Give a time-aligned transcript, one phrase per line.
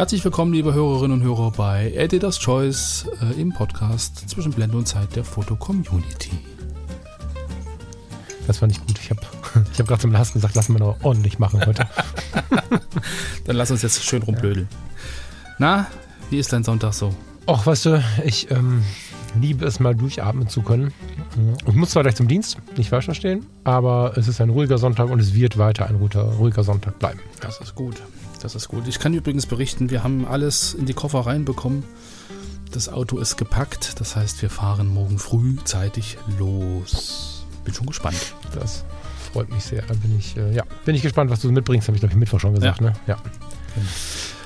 [0.00, 4.88] Herzlich willkommen, liebe Hörerinnen und Hörer, bei Editor's Choice äh, im Podcast zwischen Blende und
[4.88, 6.30] Zeit der Foto-Community.
[8.46, 8.98] Das war nicht gut.
[8.98, 9.20] Ich habe
[9.70, 11.86] ich hab gerade zum Lars gesagt, lassen wir noch ordentlich machen heute.
[13.44, 14.68] Dann lass uns jetzt schön rumblödeln.
[15.58, 15.86] Na,
[16.30, 17.14] wie ist dein Sonntag so?
[17.46, 18.82] Och, weißt du, ich ähm,
[19.38, 20.94] liebe es mal durchatmen zu können.
[21.66, 25.10] Ich muss zwar gleich zum Dienst, nicht falsch verstehen, aber es ist ein ruhiger Sonntag
[25.10, 27.20] und es wird weiter ein ruhiger, ruhiger Sonntag bleiben.
[27.42, 27.96] Das ist gut.
[28.42, 28.86] Das ist gut.
[28.88, 31.84] Ich kann übrigens berichten, wir haben alles in die Koffer reinbekommen.
[32.72, 37.44] Das Auto ist gepackt, das heißt, wir fahren morgen frühzeitig los.
[37.64, 38.34] Bin schon gespannt.
[38.54, 38.84] Das
[39.32, 39.82] freut mich sehr.
[39.82, 42.18] Da bin ich, äh, ja, bin ich gespannt, was du mitbringst, habe ich glaube ich
[42.18, 42.80] Mittwoch schon gesagt.
[42.80, 42.86] Ja.
[42.86, 42.92] Ne?
[43.06, 43.16] ja.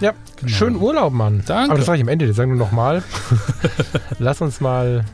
[0.00, 0.52] Ja, Genau.
[0.52, 1.42] schönen Urlaub, Mann.
[1.46, 1.70] Danke.
[1.70, 3.02] Aber das sage ich am Ende, das sagen wir nochmal.
[4.18, 5.04] Lass uns mal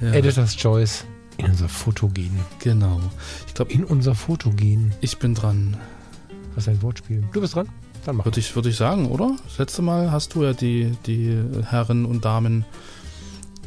[0.00, 1.04] Ja, Editor's Choice
[1.36, 2.38] in unser Foto gehen.
[2.60, 3.00] Genau.
[3.46, 4.92] Ich glaube, In unser Foto gehen.
[5.00, 5.76] ich bin dran.
[6.54, 7.22] Was ist ein Wortspiel?
[7.32, 7.68] Du bist dran?
[8.04, 8.24] Dann mach.
[8.24, 9.36] Würde ich, würde ich sagen, oder?
[9.44, 12.64] Das letzte Mal hast du ja die, die Herren und Damen.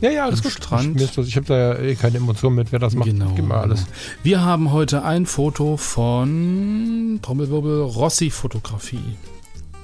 [0.02, 0.52] Ja, ja, alles gut.
[0.52, 1.00] Strand.
[1.00, 3.08] Ich, ich habe da ja eh keine Emotionen mit, wer das macht.
[3.08, 3.32] Genau.
[3.36, 3.86] Gib mal alles.
[4.22, 9.16] Wir haben heute ein Foto von Trommelwirbel Rossi Fotografie.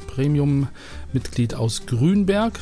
[0.07, 2.59] Premium-Mitglied aus Grünberg.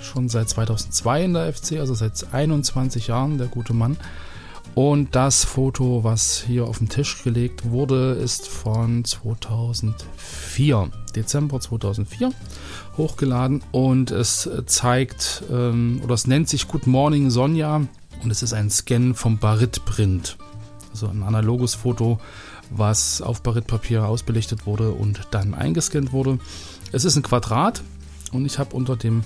[0.00, 3.96] Schon seit 2002 in der FC, also seit 21 Jahren, der gute Mann.
[4.74, 12.30] Und das Foto, was hier auf den Tisch gelegt wurde, ist von 2004, Dezember 2004,
[12.96, 13.62] hochgeladen.
[13.72, 17.82] Und es zeigt, ähm, oder es nennt sich Good Morning Sonja.
[18.22, 20.36] Und es ist ein Scan vom Barit-Print.
[20.92, 22.20] Also ein analoges Foto,
[22.70, 26.38] was auf Baritpapier ausbelichtet wurde und dann eingescannt wurde.
[26.92, 27.82] Es ist ein Quadrat
[28.32, 29.22] und ich habe unter dem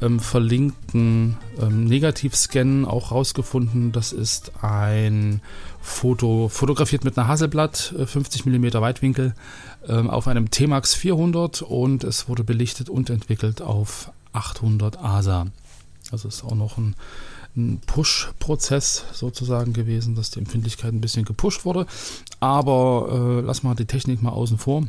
[0.00, 5.40] ähm, verlinkten ähm, Negativscan auch rausgefunden, das ist ein
[5.80, 9.34] Foto, fotografiert mit einer Hasselblatt, äh, 50 mm Weitwinkel,
[9.88, 15.46] ähm, auf einem T-Max 400 und es wurde belichtet und entwickelt auf 800 ASA.
[16.10, 16.94] Also ist auch noch ein,
[17.56, 21.86] ein Push-Prozess sozusagen gewesen, dass die Empfindlichkeit ein bisschen gepusht wurde.
[22.40, 24.86] Aber äh, lass mal die Technik mal außen vor.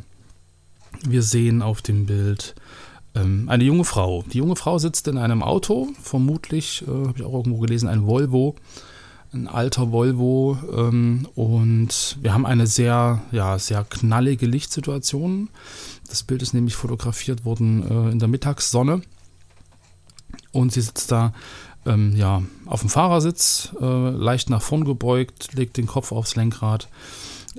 [1.04, 2.54] Wir sehen auf dem Bild
[3.14, 4.24] ähm, eine junge Frau.
[4.32, 8.06] Die junge Frau sitzt in einem Auto, vermutlich, äh, habe ich auch irgendwo gelesen, ein
[8.06, 8.56] Volvo,
[9.32, 10.58] ein alter Volvo.
[10.74, 15.48] Ähm, und wir haben eine sehr, ja, sehr knallige Lichtsituation.
[16.08, 19.02] Das Bild ist nämlich fotografiert worden äh, in der Mittagssonne.
[20.52, 21.32] Und sie sitzt da
[21.86, 26.88] ähm, ja, auf dem Fahrersitz, äh, leicht nach vorn gebeugt, legt den Kopf aufs Lenkrad.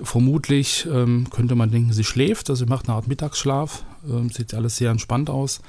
[0.01, 3.83] Vermutlich ähm, könnte man denken, sie schläft, also sie macht eine Art Mittagsschlaf.
[4.09, 5.61] Ähm, sieht alles sehr entspannt aus,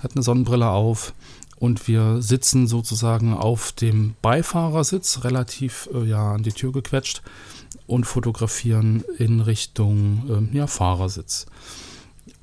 [0.00, 1.14] hat eine Sonnenbrille auf
[1.58, 7.22] und wir sitzen sozusagen auf dem Beifahrersitz, relativ äh, ja, an die Tür gequetscht
[7.86, 11.46] und fotografieren in Richtung ähm, ja, Fahrersitz.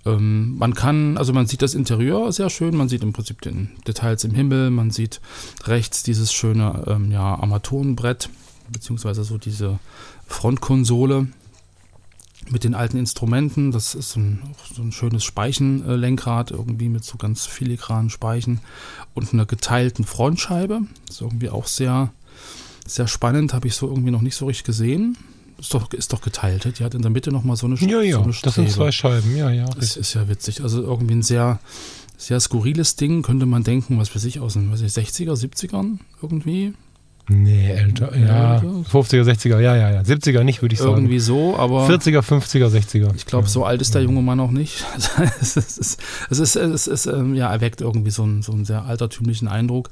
[0.05, 3.71] Ähm, man kann, also man sieht das Interieur sehr schön, man sieht im Prinzip den
[3.87, 5.21] Details im Himmel, man sieht
[5.63, 8.29] rechts dieses schöne ähm, ja, Armaturenbrett,
[8.69, 9.79] beziehungsweise so diese
[10.27, 11.27] Frontkonsole
[12.49, 13.71] mit den alten Instrumenten.
[13.71, 14.41] Das ist so ein,
[14.73, 18.59] so ein schönes Speichenlenkrad, irgendwie mit so ganz filigranen Speichen
[19.13, 20.81] und einer geteilten Frontscheibe.
[21.07, 22.11] Das ist irgendwie auch sehr,
[22.85, 25.17] sehr spannend, habe ich so irgendwie noch nicht so richtig gesehen.
[25.57, 26.79] Ist doch, ist doch geteilt.
[26.79, 28.91] Die hat in der Mitte nochmal so eine Ja, ja, so eine das sind zwei
[28.91, 29.35] Scheiben.
[29.37, 29.65] Ja, ja.
[29.65, 30.61] Das ist ja witzig.
[30.61, 31.59] Also irgendwie ein sehr,
[32.17, 35.99] sehr skurriles Ding, könnte man denken, was weiß ich, aus den weiß ich, 60er, 70ern
[36.21, 36.73] irgendwie.
[37.27, 38.15] Nee, älter.
[38.15, 39.59] Ja, Ja, 50er, 60er.
[39.59, 40.01] Ja, ja, ja.
[40.01, 40.93] 70er nicht, würde ich sagen.
[40.93, 43.15] Irgendwie so, aber 40er, 50er, 60er.
[43.15, 44.85] ich glaube, so alt ist der junge Mann auch nicht.
[45.41, 45.99] es ist,
[46.29, 49.89] es ist, es ist ähm, ja, erweckt irgendwie so einen, so einen sehr altertümlichen Eindruck.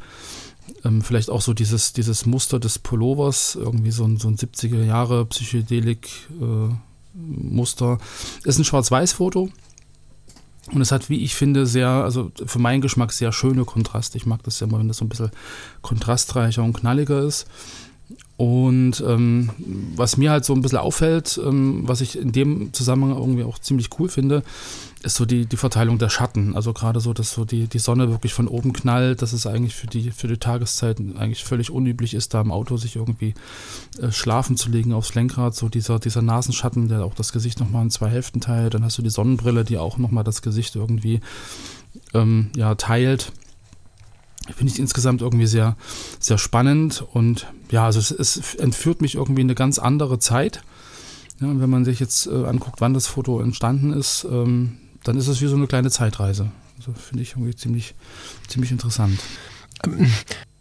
[0.86, 4.84] Ähm, vielleicht auch so dieses, dieses Muster des Pullovers, irgendwie so ein, so ein 70er
[4.84, 7.98] Jahre Psychedelik-Muster.
[8.44, 9.50] ist ein Schwarz-Weiß-Foto.
[10.72, 14.18] Und es hat, wie ich finde, sehr, also für meinen Geschmack sehr schöne Kontraste.
[14.18, 15.32] Ich mag das ja immer, wenn das so ein bisschen
[15.82, 17.48] kontrastreicher und knalliger ist.
[18.36, 19.52] Und ähm,
[19.96, 23.60] was mir halt so ein bisschen auffällt, ähm, was ich in dem Zusammenhang irgendwie auch
[23.60, 24.44] ziemlich cool finde,
[25.04, 26.56] ist so die, die Verteilung der Schatten.
[26.56, 29.76] Also gerade so, dass so die, die Sonne wirklich von oben knallt, dass es eigentlich
[29.76, 33.34] für die, für die Tageszeit eigentlich völlig unüblich ist, da im Auto sich irgendwie
[34.02, 35.56] äh, schlafen zu legen aufs Lenkrad.
[35.56, 38.74] So dieser, dieser Nasenschatten, der auch das Gesicht nochmal in zwei Hälften teilt.
[38.74, 41.22] Dann hast du die Sonnenbrille, die auch nochmal das Gesicht irgendwie
[42.14, 43.32] ähm, ja, teilt.
[44.56, 45.78] Finde ich insgesamt irgendwie sehr,
[46.20, 50.64] sehr spannend und ja, also es, es entführt mich irgendwie in eine ganz andere Zeit.
[51.40, 55.28] Ja, wenn man sich jetzt äh, anguckt, wann das Foto entstanden ist, ähm, dann ist
[55.28, 56.52] es wie so eine kleine Zeitreise.
[56.78, 57.96] Also finde ich irgendwie ziemlich,
[58.48, 59.20] ziemlich interessant.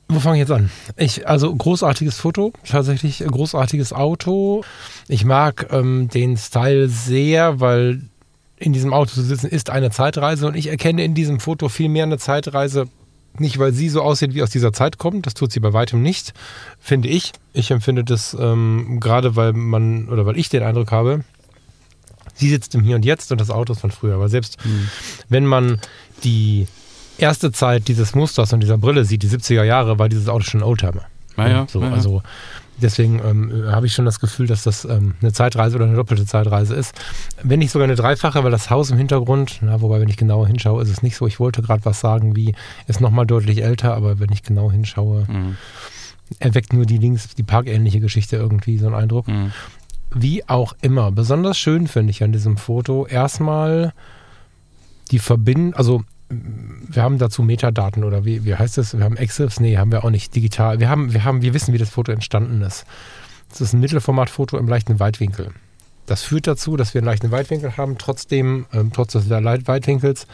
[0.09, 0.71] Wo fange ich jetzt an?
[0.97, 4.63] Ich, also großartiges Foto, tatsächlich großartiges Auto.
[5.09, 8.03] Ich mag ähm, den Style sehr, weil
[8.57, 11.89] in diesem Auto zu sitzen ist eine Zeitreise und ich erkenne in diesem Foto viel
[11.89, 12.89] mehr eine Zeitreise.
[13.39, 16.03] Nicht, weil sie so aussieht, wie aus dieser Zeit kommt, das tut sie bei weitem
[16.03, 16.35] nicht,
[16.79, 17.33] finde ich.
[17.55, 21.25] Ich empfinde das ähm, gerade, weil man, oder weil ich den Eindruck habe,
[22.35, 24.15] sie sitzt im Hier und Jetzt und das Auto ist von früher.
[24.17, 24.89] Aber selbst mhm.
[25.29, 25.81] wenn man
[26.25, 26.67] die
[27.19, 30.63] erste Zeit dieses Musters und dieser Brille sieht, die 70er Jahre, war dieses Auto schon
[30.63, 31.05] Oldtimer.
[31.37, 31.93] Ah ja, so, ah ja.
[31.93, 32.23] Also
[32.77, 36.27] deswegen ähm, habe ich schon das Gefühl, dass das ähm, eine Zeitreise oder eine doppelte
[36.27, 36.95] Zeitreise ist.
[37.43, 40.47] Wenn nicht sogar eine dreifache, weil das Haus im Hintergrund, na, wobei, wenn ich genauer
[40.47, 41.27] hinschaue, ist es nicht so.
[41.27, 42.55] Ich wollte gerade was sagen, wie
[42.87, 45.57] ist nochmal deutlich älter, aber wenn ich genau hinschaue, mhm.
[46.39, 49.29] erweckt nur die links, die parkähnliche Geschichte irgendwie so einen Eindruck.
[49.29, 49.53] Mhm.
[50.15, 51.11] Wie auch immer.
[51.11, 53.93] Besonders schön finde ich an diesem Foto erstmal
[55.11, 56.03] die Verbindung, also
[56.89, 58.97] wir haben dazu Metadaten oder wie, wie heißt das?
[58.97, 59.61] Wir haben EXIFs?
[59.61, 60.35] Nee, haben wir auch nicht.
[60.35, 60.81] Digital.
[60.81, 62.85] Wir haben, wir haben, wir wissen, wie das Foto entstanden ist.
[63.51, 65.51] Das ist ein Mittelformatfoto im leichten Weitwinkel.
[66.07, 70.27] Das führt dazu, dass wir einen leichten Weitwinkel haben, trotzdem, ähm, trotz des Weitwinkels,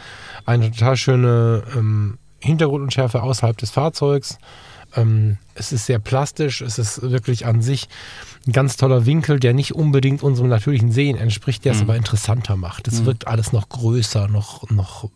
[0.45, 4.39] eine total schöne ähm, Hintergrundunschärfe außerhalb des Fahrzeugs.
[4.95, 7.89] Ähm, es ist sehr plastisch, es ist wirklich an sich
[8.47, 11.83] ein ganz toller Winkel, der nicht unbedingt unserem natürlichen Sehen entspricht, der es mhm.
[11.83, 12.87] aber interessanter macht.
[12.87, 13.05] Es mhm.
[13.07, 15.09] wirkt alles noch größer, noch, noch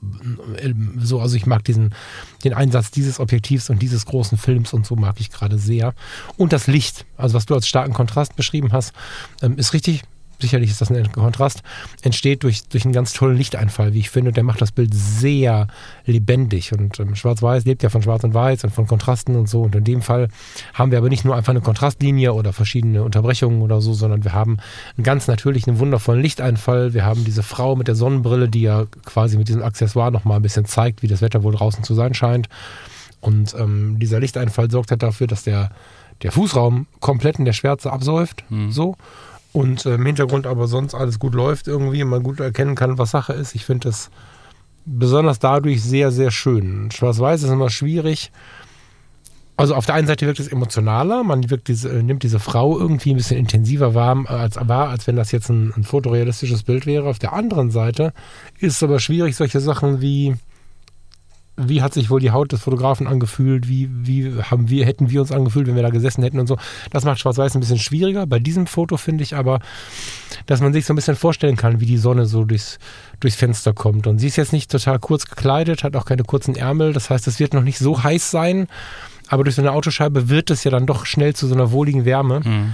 [0.99, 1.21] so.
[1.21, 1.95] Also ich mag diesen,
[2.43, 5.93] den Einsatz dieses Objektivs und dieses großen Films und so mag ich gerade sehr.
[6.37, 8.93] Und das Licht, also was du als starken Kontrast beschrieben hast,
[9.41, 10.03] ähm, ist richtig
[10.39, 11.63] sicherlich ist das ein Kontrast,
[12.01, 14.31] entsteht durch, durch einen ganz tollen Lichteinfall, wie ich finde.
[14.31, 15.67] Der macht das Bild sehr
[16.05, 16.73] lebendig.
[16.73, 19.61] Und ähm, Schwarz-Weiß lebt ja von Schwarz und Weiß und von Kontrasten und so.
[19.61, 20.27] Und in dem Fall
[20.73, 24.33] haben wir aber nicht nur einfach eine Kontrastlinie oder verschiedene Unterbrechungen oder so, sondern wir
[24.33, 24.57] haben
[24.97, 26.93] einen ganz natürlichen, wundervollen Lichteinfall.
[26.93, 30.43] Wir haben diese Frau mit der Sonnenbrille, die ja quasi mit diesem Accessoire nochmal ein
[30.43, 32.49] bisschen zeigt, wie das Wetter wohl draußen zu sein scheint.
[33.21, 35.71] Und ähm, dieser Lichteinfall sorgt halt dafür, dass der,
[36.21, 38.43] der Fußraum komplett in der Schwärze absäuft.
[38.49, 38.71] Mhm.
[38.71, 38.97] So
[39.53, 43.11] und äh, im Hintergrund aber sonst alles gut läuft irgendwie, man gut erkennen kann, was
[43.11, 43.55] Sache ist.
[43.55, 44.09] Ich finde das
[44.85, 46.89] besonders dadurch sehr, sehr schön.
[46.91, 48.31] Schwarz-Weiß ist immer schwierig.
[49.55, 52.77] Also auf der einen Seite wirkt es emotionaler, man wirkt diese, äh, nimmt diese Frau
[52.79, 56.87] irgendwie ein bisschen intensiver warm, als, wahr, als wenn das jetzt ein, ein fotorealistisches Bild
[56.87, 57.07] wäre.
[57.07, 58.13] Auf der anderen Seite
[58.59, 60.35] ist es aber schwierig, solche Sachen wie
[61.55, 65.21] wie hat sich wohl die Haut des Fotografen angefühlt, wie, wie haben wir, hätten wir
[65.21, 66.57] uns angefühlt, wenn wir da gesessen hätten und so.
[66.91, 68.25] Das macht Schwarz-Weiß ein bisschen schwieriger.
[68.25, 69.59] Bei diesem Foto finde ich aber,
[70.47, 72.79] dass man sich so ein bisschen vorstellen kann, wie die Sonne so durchs,
[73.19, 74.07] durchs Fenster kommt.
[74.07, 76.91] Und sie ist jetzt nicht total kurz gekleidet, hat auch keine kurzen Ärmel.
[76.91, 78.67] Das heißt, es wird noch nicht so heiß sein.
[79.27, 82.05] Aber durch so eine Autoscheibe wird es ja dann doch schnell zu so einer wohligen
[82.05, 82.41] Wärme.
[82.43, 82.73] Mhm.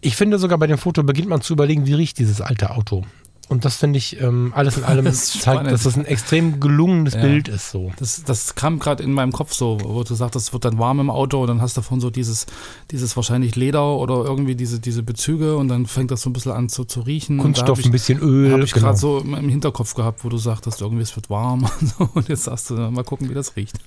[0.00, 3.04] Ich finde sogar bei dem Foto beginnt man zu überlegen, wie riecht dieses alte Auto.
[3.48, 5.72] Und das finde ich ähm, alles in allem das zeigt, spannend.
[5.72, 7.20] dass das ein extrem gelungenes ja.
[7.20, 7.70] Bild ist.
[7.70, 7.92] So.
[7.98, 10.98] Das, das kam gerade in meinem Kopf so, wo du sagst, das wird dann warm
[10.98, 12.46] im Auto und dann hast du davon so dieses,
[12.90, 16.52] dieses wahrscheinlich Leder oder irgendwie diese, diese Bezüge und dann fängt das so ein bisschen
[16.52, 17.38] an zu, zu riechen.
[17.38, 18.52] Kunststoff, ich, ein bisschen Öl.
[18.52, 18.86] Habe ich genau.
[18.86, 22.28] gerade so im Hinterkopf gehabt, wo du sagtest, irgendwie es wird warm und, so, und
[22.28, 23.78] jetzt sagst du, mal gucken, wie das riecht.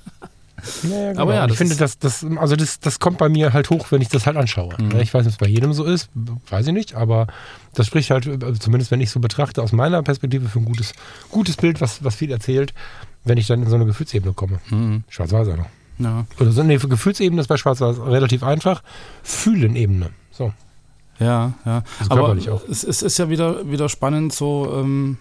[0.83, 1.21] Ja, genau.
[1.21, 4.01] Aber ja, ich finde, das, das, also das, das kommt bei mir halt hoch, wenn
[4.01, 4.75] ich das halt anschaue.
[4.79, 4.99] Mhm.
[4.99, 6.09] Ich weiß nicht, ob es bei jedem so ist,
[6.49, 7.27] weiß ich nicht, aber
[7.73, 10.93] das spricht halt, also zumindest wenn ich so betrachte, aus meiner Perspektive für ein gutes,
[11.29, 12.73] gutes Bild, was, was viel erzählt,
[13.23, 14.59] wenn ich dann in so eine Gefühlsebene komme.
[14.69, 15.03] Mhm.
[15.09, 15.67] Schwarz-Weiß noch.
[15.99, 16.25] Ja.
[16.39, 18.81] Oder so, nee, für Gefühlsebene ist bei Schwarz-Weiß relativ einfach.
[19.23, 20.09] Fühlen-Ebene.
[20.31, 20.53] So.
[21.19, 21.83] Ja, ja.
[21.99, 22.37] Also Aber
[22.69, 25.17] es, es, ist ja wieder, wieder spannend, so ähm,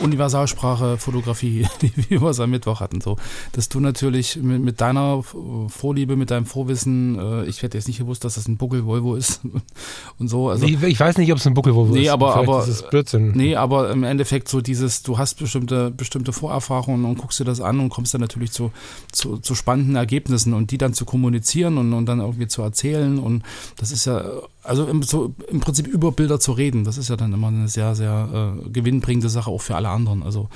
[0.00, 3.16] Universalsprache, Fotografie, wie wir es am Mittwoch hatten, so,
[3.52, 5.22] dass du natürlich mit, mit deiner
[5.68, 9.40] Vorliebe, mit deinem Vorwissen, äh, ich hätte jetzt nicht gewusst, dass das ein Buckel-Volvo ist
[10.18, 10.48] und so.
[10.48, 12.10] Also, ich, ich weiß nicht, ob es ein Buckel-Volvo nee, ist.
[12.10, 13.32] Aber, aber, ist es Blödsinn.
[13.32, 17.60] Nee, aber im Endeffekt so dieses, du hast bestimmte, bestimmte Vorerfahrungen und guckst dir das
[17.60, 18.70] an und kommst dann natürlich zu,
[19.12, 23.18] zu, zu spannenden Ergebnissen und die dann zu kommunizieren und, und dann irgendwie zu erzählen
[23.18, 23.42] und
[23.76, 24.22] das ist ja
[24.68, 27.68] also im, so, im Prinzip über Bilder zu reden, das ist ja dann immer eine
[27.68, 30.22] sehr, sehr äh, gewinnbringende Sache auch für alle anderen.
[30.22, 30.48] Also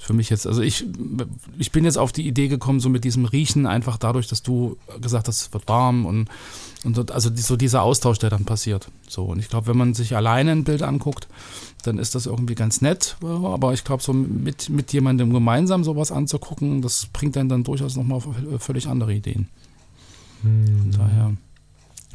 [0.00, 0.86] für mich jetzt, also ich,
[1.58, 4.76] ich bin jetzt auf die Idee gekommen, so mit diesem Riechen, einfach dadurch, dass du
[5.00, 6.28] gesagt hast, es wird warm und,
[6.84, 8.88] und also so dieser Austausch, der dann passiert.
[9.08, 11.28] So, und ich glaube, wenn man sich alleine ein Bild anguckt,
[11.82, 13.16] dann ist das irgendwie ganz nett.
[13.22, 17.96] Aber ich glaube, so mit, mit jemandem gemeinsam sowas anzugucken, das bringt dann dann durchaus
[17.96, 18.26] nochmal auf
[18.58, 19.48] völlig andere Ideen.
[20.42, 20.66] Hm.
[20.66, 21.32] Von daher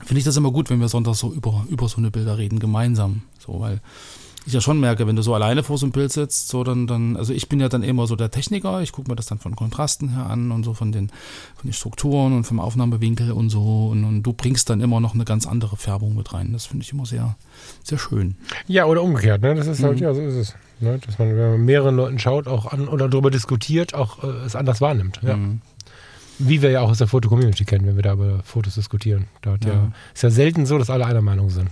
[0.04, 2.60] finde ich das immer gut, wenn wir sonntags so über, über so eine Bilder reden,
[2.60, 3.22] gemeinsam.
[3.40, 3.82] So, weil
[4.46, 6.86] ich ja schon merke, wenn du so alleine vor so einem Bild sitzt, so dann,
[6.86, 9.40] dann, also ich bin ja dann immer so der Techniker, ich gucke mir das dann
[9.40, 11.10] von Kontrasten her an und so von den,
[11.56, 15.16] von den Strukturen und vom Aufnahmewinkel und so und, und du bringst dann immer noch
[15.16, 16.54] eine ganz andere Färbung mit rein.
[16.54, 17.36] Das finde ich immer sehr,
[17.84, 18.36] sehr schön.
[18.68, 19.56] Ja, oder umgekehrt, ne?
[19.56, 20.04] Das ist halt, mhm.
[20.04, 20.56] ja, so ist es.
[20.80, 21.00] Ne?
[21.06, 24.56] Dass man, wenn man mehreren Leuten schaut, auch an oder darüber diskutiert, auch äh, es
[24.56, 25.22] anders wahrnimmt.
[25.24, 25.38] Ja.
[25.38, 25.62] Mhm.
[26.38, 29.26] Wie wir ja auch aus der Foto-Community kennen, wenn wir da über Fotos diskutieren.
[29.42, 29.74] Da ja.
[29.74, 31.70] ja, ist ja selten so, dass alle einer Meinung sind.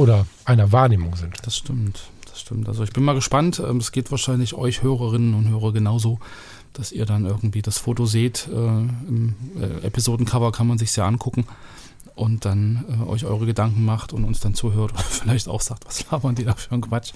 [0.00, 1.34] Oder einer Wahrnehmung sind.
[1.42, 2.08] Das stimmt.
[2.24, 2.68] Das stimmt.
[2.68, 3.60] Also ich bin mal gespannt.
[3.62, 6.20] Ähm, es geht wahrscheinlich euch Hörerinnen und Hörer genauso,
[6.72, 8.48] dass ihr dann irgendwie das Foto seht.
[8.48, 11.44] Äh, Im äh, Episodencover kann man sich ja angucken
[12.14, 15.84] und dann äh, euch eure Gedanken macht und uns dann zuhört oder vielleicht auch sagt,
[15.84, 17.12] was labern die da für ein Quatsch.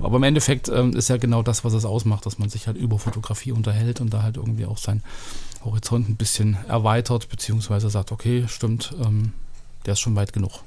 [0.00, 2.78] Aber im Endeffekt ähm, ist ja genau das, was es ausmacht, dass man sich halt
[2.78, 5.02] über Fotografie unterhält und da halt irgendwie auch sein
[5.66, 9.32] Horizont ein bisschen erweitert, beziehungsweise sagt, okay, stimmt, ähm,
[9.84, 10.62] der ist schon weit genug.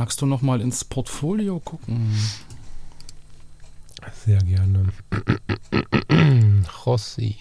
[0.00, 2.16] Magst du noch mal ins Portfolio gucken?
[4.24, 4.86] Sehr gerne.
[6.86, 7.36] Rossi.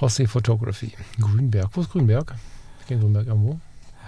[0.00, 0.92] Rossi Photography.
[1.20, 1.68] Grünberg.
[1.74, 2.34] Wo ist Grünberg?
[2.80, 3.60] Ich kenne Grünberg irgendwo.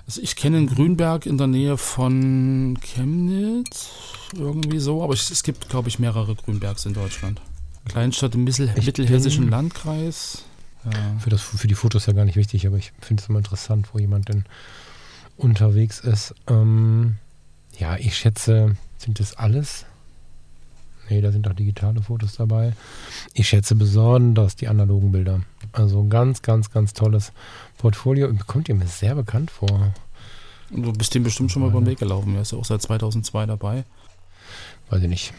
[0.06, 3.90] Also ich kenne Grünberg in der Nähe von Chemnitz,
[4.32, 7.42] irgendwie so, aber es gibt, glaube ich, mehrere Grünbergs in Deutschland.
[7.84, 10.44] Kleinstadt im Mittel mittelhessischen Landkreis.
[10.86, 11.18] Ja.
[11.18, 13.90] Für, das, für die Fotos ja gar nicht wichtig, aber ich finde es immer interessant,
[13.92, 14.46] wo jemand denn
[15.42, 16.34] unterwegs ist.
[16.48, 17.16] Ähm,
[17.78, 19.86] ja, ich schätze, sind das alles?
[21.10, 22.72] Nee, da sind auch digitale Fotos dabei.
[23.34, 25.40] Ich schätze besonders die analogen Bilder.
[25.72, 27.32] Also ganz, ganz, ganz tolles
[27.78, 28.32] Portfolio.
[28.46, 29.92] Kommt ihr mir sehr bekannt vor.
[30.70, 32.34] Du bist dem bestimmt schon mal über den Weg gelaufen.
[32.34, 33.84] Er ist ja auch seit 2002 dabei.
[34.88, 35.34] Weiß ich nicht.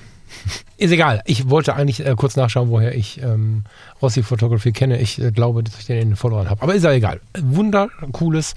[0.77, 1.21] Ist egal.
[1.25, 3.63] Ich wollte eigentlich äh, kurz nachschauen, woher ich ähm,
[4.01, 4.99] Rossi Photography kenne.
[4.99, 6.61] Ich äh, glaube, dass ich den in den Followern habe.
[6.61, 7.21] Aber ist ja egal.
[7.39, 8.55] Wundercooles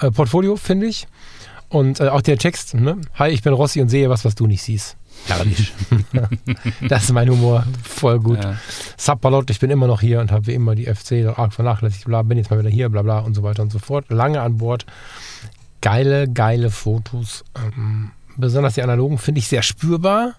[0.00, 1.06] äh, Portfolio, finde ich.
[1.68, 3.00] Und äh, auch der Text, ne?
[3.14, 4.96] Hi, ich bin Rossi und sehe was, was du nicht siehst.
[5.26, 5.72] Herrlich.
[6.88, 7.66] das ist mein Humor.
[7.82, 8.42] Voll gut.
[8.42, 8.56] Ja.
[8.96, 12.22] Subpalot, ich bin immer noch hier und habe wie immer die FC arg vernachlässigt, bla,
[12.22, 14.06] bin jetzt mal wieder hier, bla bla und so weiter und so fort.
[14.10, 14.86] Lange an Bord.
[15.80, 17.44] Geile, geile Fotos.
[17.56, 20.34] Ähm, besonders die analogen finde ich sehr spürbar.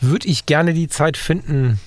[0.00, 1.80] Würde ich gerne die Zeit finden,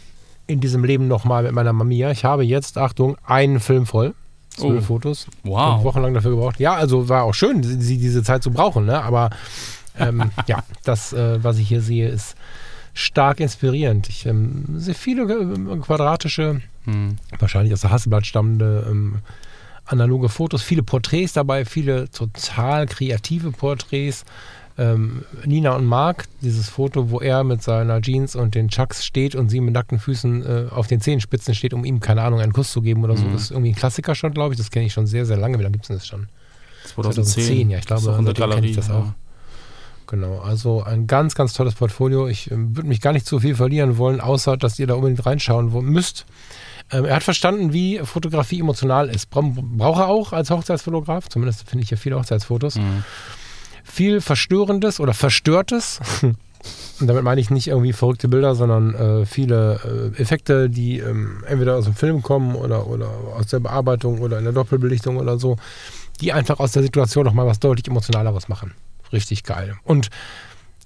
[0.47, 2.11] in diesem Leben nochmal mit meiner Mamiya.
[2.11, 4.15] Ich habe jetzt, Achtung, einen Film voll.
[4.57, 4.87] Zwölf oh.
[4.87, 5.27] Fotos.
[5.43, 5.83] Wow.
[5.83, 6.59] Wochenlang dafür gebraucht.
[6.59, 9.01] Ja, also war auch schön, sie diese Zeit zu brauchen, ne?
[9.01, 9.29] Aber
[9.97, 12.35] ähm, ja, das, äh, was ich hier sehe, ist
[12.93, 14.09] stark inspirierend.
[14.09, 17.17] Ich ähm, sehe viele äh, quadratische, hm.
[17.37, 19.19] wahrscheinlich aus der Hasselblatt stammende ähm,
[19.85, 24.25] analoge Fotos, viele Porträts dabei, viele total kreative Porträts.
[24.79, 29.33] Ähm, Nina und Mark, dieses Foto, wo er mit seiner Jeans und den Chucks steht
[29.33, 32.53] und sie mit nackten Füßen äh, auf den Zehenspitzen steht, um ihm, keine Ahnung, einen
[32.53, 33.17] Kuss zu geben oder mhm.
[33.17, 33.27] so.
[33.29, 34.59] Das ist irgendwie ein Klassiker schon, glaube ich.
[34.59, 35.57] Das kenne ich schon sehr, sehr lange.
[35.57, 36.27] Wie lange gibt es denn das schon?
[36.85, 37.43] 2010.
[37.43, 39.05] 2010, ja, ich glaube, der Galerie, ich das auch.
[39.05, 39.15] Ja.
[40.07, 42.27] Genau, also ein ganz, ganz tolles Portfolio.
[42.27, 45.25] Ich äh, würde mich gar nicht zu viel verlieren wollen, außer dass ihr da unbedingt
[45.25, 46.25] reinschauen müsst.
[46.91, 49.29] Ähm, er hat verstanden, wie Fotografie emotional ist.
[49.29, 52.75] Braucht er auch als Hochzeitsfotograf, zumindest finde ich ja viele Hochzeitsfotos.
[52.75, 53.03] Mhm.
[53.89, 55.99] Viel Verstörendes oder Verstörtes.
[56.99, 61.43] Und damit meine ich nicht irgendwie verrückte Bilder, sondern äh, viele äh, Effekte, die ähm,
[61.47, 65.37] entweder aus dem Film kommen oder, oder aus der Bearbeitung oder in der Doppelbelichtung oder
[65.37, 65.57] so,
[66.19, 68.73] die einfach aus der Situation nochmal was deutlich emotionaleres machen
[69.11, 69.75] richtig geil.
[69.83, 70.09] Und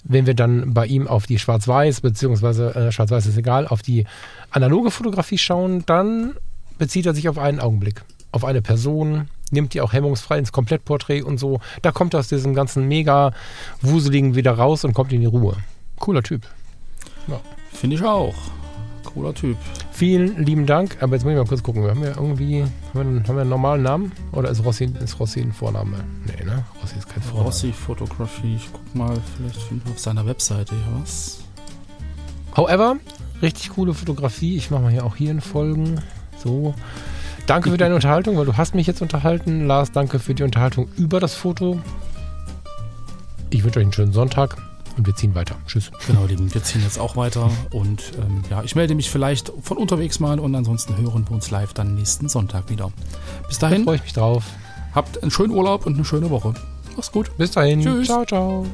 [0.04, 4.06] wenn wir dann bei ihm auf die Schwarz-Weiß, beziehungsweise äh, Schwarz-Weiß ist egal, auf die
[4.50, 6.36] analoge Fotografie schauen, dann
[6.78, 11.22] bezieht er sich auf einen Augenblick, auf eine Person, nimmt die auch hemmungsfrei ins Komplettporträt
[11.22, 11.60] und so.
[11.82, 13.32] Da kommt er aus diesem ganzen mega
[13.82, 15.56] Wuseligen wieder raus und kommt in die Ruhe.
[15.98, 16.48] Cooler Typ.
[17.28, 17.40] Ja.
[17.72, 18.36] Finde ich auch.
[19.04, 19.58] Cooler Typ.
[19.92, 20.98] Vielen lieben Dank.
[21.02, 21.84] Aber jetzt muss ich mal kurz gucken.
[21.84, 24.12] Wir haben ja irgendwie, haben wir, einen, haben wir einen normalen Namen?
[24.32, 25.98] Oder ist Rossi, ist Rossi ein Vorname?
[26.26, 26.64] Nee, ne?
[26.82, 27.46] Rossi ist kein Vorname.
[27.46, 28.56] Rossi Fotografie.
[28.56, 31.44] Ich guck mal, vielleicht finden wir auf seiner Webseite hier was.
[32.56, 32.98] However,
[33.42, 34.58] richtig coole Fotografie.
[34.58, 36.02] Ich mache mal hier auch hier in Folgen.
[36.44, 36.74] So.
[37.48, 39.68] Danke für deine Unterhaltung, weil du hast mich jetzt unterhalten.
[39.68, 41.80] Lars, danke für die Unterhaltung über das Foto.
[43.50, 44.58] Ich wünsche euch einen schönen Sonntag
[44.98, 45.56] und wir ziehen weiter.
[45.68, 45.92] Tschüss.
[46.08, 49.78] Genau, Lieben, wir ziehen jetzt auch weiter und ähm, ja, ich melde mich vielleicht von
[49.78, 52.92] unterwegs mal und ansonsten hören wir uns live dann nächsten Sonntag wieder.
[53.48, 53.84] Bis dahin.
[53.84, 54.46] freue ich mich drauf.
[54.94, 56.54] Habt einen schönen Urlaub und eine schöne Woche.
[56.96, 57.36] Mach's gut.
[57.38, 57.82] Bis dahin.
[57.82, 58.08] Tschüss.
[58.08, 58.66] Ciao, ciao.